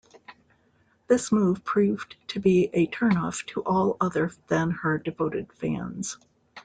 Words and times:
This 1.05 1.31
move 1.31 1.63
proved 1.63 2.15
to 2.29 2.39
be 2.39 2.71
a 2.73 2.87
turn-off 2.87 3.43
to 3.49 3.61
all 3.63 3.97
other 4.01 4.31
than 4.47 4.71
her 4.71 4.97
devoted 4.97 5.53
fans. 5.53 6.17